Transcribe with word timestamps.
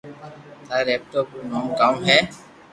ٿاري 0.67 0.95
ٻاپ 1.11 1.27
رو 1.33 1.41
نوم 1.49 1.65
ڪاؤ 1.79 1.93
ھي 2.07 2.17